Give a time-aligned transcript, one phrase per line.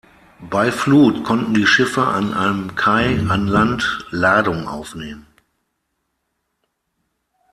[0.49, 5.27] Bei Flut konnten die Schiffe an einem Kai an Land Ladung aufnehmen.